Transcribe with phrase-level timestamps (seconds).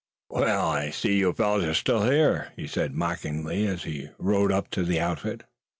[0.31, 4.71] "Well, I see you fellows are still here," he said mockingly as he rode up
[4.71, 5.43] to the outfit.